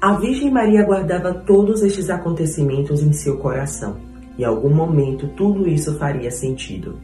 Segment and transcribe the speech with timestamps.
[0.00, 3.96] A Virgem Maria guardava todos estes acontecimentos em seu coração.
[4.38, 6.94] Em algum momento tudo isso faria sentido.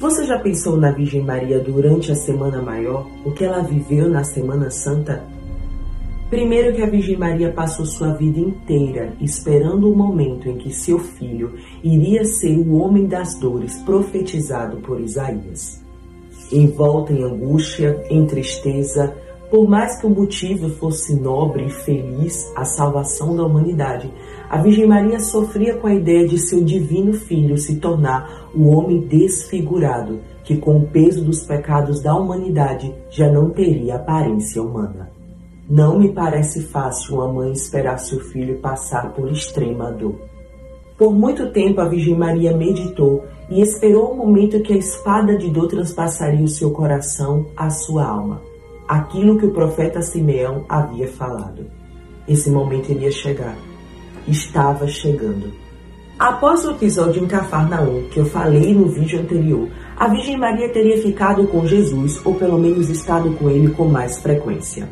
[0.00, 3.06] Você já pensou na Virgem Maria durante a Semana Maior?
[3.24, 5.22] O que ela viveu na Semana Santa?
[6.28, 10.98] Primeiro que a Virgem Maria passou sua vida inteira esperando o momento em que seu
[10.98, 15.80] filho iria ser o homem das dores profetizado por Isaías.
[16.50, 19.14] Envolta em angústia, em tristeza,
[19.52, 24.10] por mais que o motivo fosse nobre e feliz, a salvação da humanidade,
[24.48, 29.02] a Virgem Maria sofria com a ideia de seu divino filho se tornar o homem
[29.02, 35.10] desfigurado, que com o peso dos pecados da humanidade já não teria aparência humana.
[35.68, 40.14] Não me parece fácil uma mãe esperar seu filho passar por extrema dor.
[40.96, 45.50] Por muito tempo a Virgem Maria meditou e esperou o momento que a espada de
[45.50, 48.51] dor transpassaria o seu coração à sua alma
[48.92, 51.64] aquilo que o profeta Simeão havia falado.
[52.28, 53.56] Esse momento iria chegar.
[54.28, 55.50] Estava chegando.
[56.18, 61.00] Após o episódio em Cafarnaum, que eu falei no vídeo anterior, a Virgem Maria teria
[61.00, 64.86] ficado com Jesus, ou pelo menos estado com ele com mais frequência.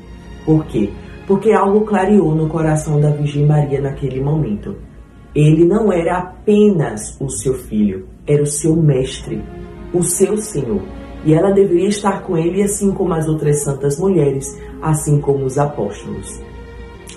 [0.46, 0.90] Por quê?
[1.26, 4.76] Porque algo clareou no coração da Virgem Maria naquele momento.
[5.34, 9.44] Ele não era apenas o seu filho, era o seu mestre,
[9.92, 10.80] o seu Senhor
[11.24, 15.58] e ela deveria estar com ele, assim como as outras santas mulheres, assim como os
[15.58, 16.40] apóstolos.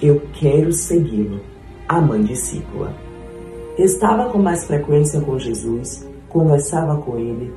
[0.01, 1.39] Eu quero segui-lo,
[1.87, 2.93] a mãe discípula.
[3.77, 7.53] Estava com mais frequência com Jesus, conversava com ele,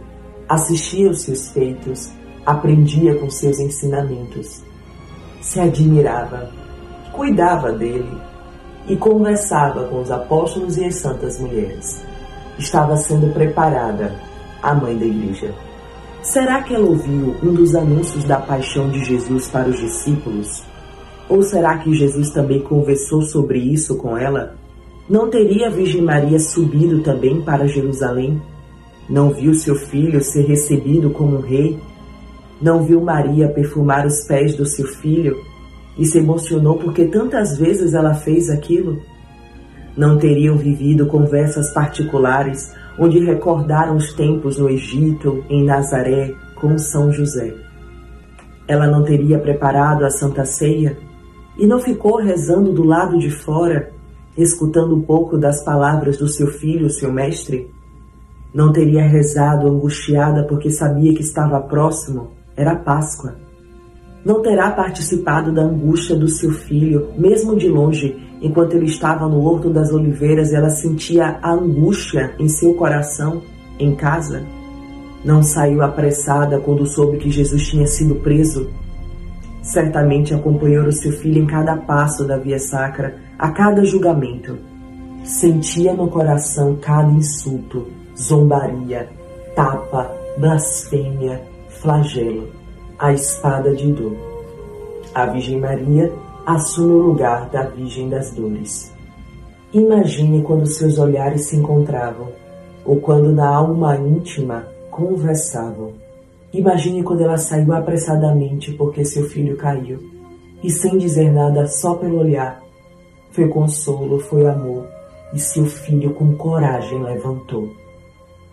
[0.48, 2.10] assistia aos seus feitos,
[2.44, 4.62] aprendia com seus ensinamentos,
[5.40, 6.50] se admirava,
[7.12, 8.16] cuidava dele
[8.88, 12.04] e conversava com os apóstolos e as santas mulheres.
[12.58, 14.14] Estava sendo preparada
[14.62, 15.52] a mãe da igreja.
[16.26, 20.64] Será que ela ouviu um dos anúncios da paixão de Jesus para os discípulos?
[21.28, 24.56] Ou será que Jesus também conversou sobre isso com ela?
[25.08, 28.42] Não teria a Virgem Maria subido também para Jerusalém?
[29.08, 31.78] Não viu seu filho ser recebido como um rei?
[32.60, 35.40] Não viu Maria perfumar os pés do seu filho
[35.96, 39.00] e se emocionou porque tantas vezes ela fez aquilo?
[39.96, 47.12] Não teriam vivido conversas particulares onde recordaram os tempos no Egito, em Nazaré, com São
[47.12, 47.54] José.
[48.66, 50.96] Ela não teria preparado a Santa Ceia
[51.56, 53.92] e não ficou rezando do lado de fora,
[54.36, 57.70] escutando um pouco das palavras do seu filho, seu mestre?
[58.52, 63.45] Não teria rezado angustiada porque sabia que estava próximo, era Páscoa.
[64.26, 69.42] Não terá participado da angústia do seu filho, mesmo de longe, Enquanto ele estava no
[69.42, 73.42] Horto das Oliveiras, ela sentia a angústia em seu coração,
[73.78, 74.44] em casa.
[75.24, 78.70] Não saiu apressada quando soube que Jesus tinha sido preso.
[79.62, 84.58] Certamente acompanhou o seu filho em cada passo da via sacra, a cada julgamento.
[85.24, 89.08] Sentia no coração cada insulto, zombaria,
[89.56, 92.48] tapa, blasfêmia, flagelo,
[92.98, 94.16] a espada de dor.
[95.14, 96.12] A Virgem Maria
[96.46, 98.92] assume o lugar da Virgem das Dores.
[99.72, 102.28] Imagine quando seus olhares se encontravam,
[102.84, 105.92] ou quando na alma íntima conversavam.
[106.52, 109.98] Imagine quando ela saiu apressadamente porque seu filho caiu,
[110.62, 112.62] e sem dizer nada, só pelo olhar,
[113.32, 114.86] foi consolo, foi amor,
[115.34, 117.68] e seu filho com coragem levantou.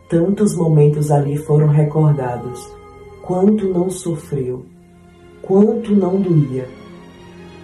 [0.10, 2.70] Tantos momentos ali foram recordados,
[3.24, 4.66] quanto não sofreu,
[5.42, 6.68] quanto não doía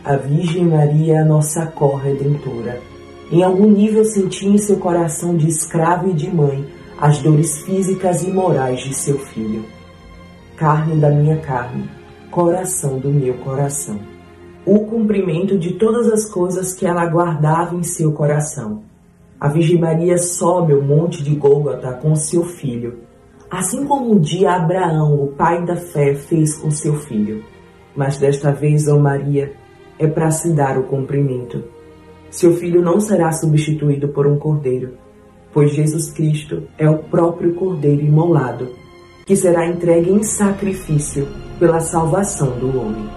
[0.04, 2.82] a Virgem Maria é a nossa corredentora.
[3.30, 6.66] Em algum nível senti em seu coração de escravo e de mãe
[6.98, 9.66] as dores físicas e morais de seu filho.
[10.56, 11.90] Carne da minha carne,
[12.32, 14.00] coração do meu coração.
[14.66, 18.82] O cumprimento de todas as coisas que ela guardava em seu coração.
[19.40, 23.00] A Virgem Maria sobe o monte de Gólgota com seu filho,
[23.50, 27.44] assim como um dia Abraão, o pai da fé, fez com seu filho.
[27.96, 29.54] Mas desta vez, ó Maria,
[29.98, 31.64] é para se dar o cumprimento.
[32.30, 34.94] Seu filho não será substituído por um cordeiro,
[35.52, 38.70] pois Jesus Cristo é o próprio cordeiro imolado,
[39.26, 41.28] que será entregue em sacrifício
[41.60, 43.10] pela salvação do homem.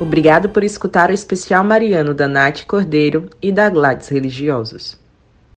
[0.00, 5.05] Obrigado por escutar o especial mariano da Nath Cordeiro e da Gladys Religiosos.